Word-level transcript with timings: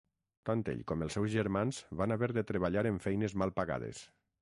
Tant 0.49 0.63
ell 0.73 0.81
com 0.91 1.03
els 1.07 1.17
seus 1.17 1.29
germans 1.35 1.83
van 2.01 2.17
haver 2.17 2.33
de 2.41 2.47
treballar 2.53 2.87
en 2.95 3.01
feines 3.09 3.41
mal 3.45 3.59
pagades. 3.63 4.07